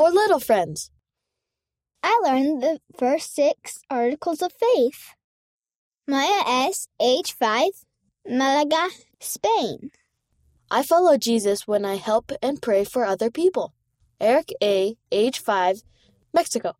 [0.00, 0.90] for little friends.
[2.02, 5.12] I learned the first six articles of faith.
[6.08, 6.88] Maya S.
[6.98, 7.34] H.
[7.34, 7.84] 5,
[8.26, 8.88] Malaga,
[9.20, 9.90] Spain.
[10.70, 13.74] I follow Jesus when I help and pray for other people.
[14.18, 15.82] Eric A., age 5,
[16.32, 16.76] Mexico.